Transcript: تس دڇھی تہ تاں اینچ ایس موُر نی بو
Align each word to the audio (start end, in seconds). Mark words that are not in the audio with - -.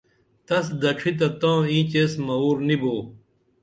تس 0.47 0.65
دڇھی 0.81 1.11
تہ 1.19 1.27
تاں 1.39 1.59
اینچ 1.71 1.91
ایس 1.99 2.13
موُر 2.25 2.57
نی 2.67 2.75
بو 2.81 2.95